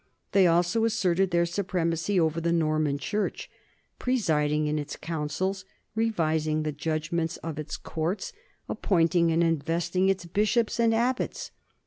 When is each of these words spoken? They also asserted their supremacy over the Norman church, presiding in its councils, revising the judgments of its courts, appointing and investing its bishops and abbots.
They 0.31 0.47
also 0.47 0.83
asserted 0.83 1.29
their 1.29 1.45
supremacy 1.45 2.19
over 2.19 2.41
the 2.41 2.51
Norman 2.51 2.97
church, 2.97 3.51
presiding 3.99 4.65
in 4.65 4.79
its 4.79 4.95
councils, 4.95 5.63
revising 5.93 6.63
the 6.63 6.71
judgments 6.71 7.37
of 7.43 7.59
its 7.59 7.77
courts, 7.77 8.33
appointing 8.67 9.31
and 9.31 9.43
investing 9.43 10.09
its 10.09 10.25
bishops 10.25 10.79
and 10.79 10.91
abbots. 10.95 11.51